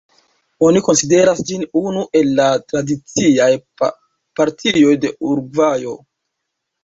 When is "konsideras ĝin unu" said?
0.85-2.05